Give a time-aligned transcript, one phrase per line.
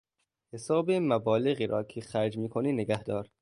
[0.53, 3.29] حساب مبالغی را که خرج میکنی نگهدار.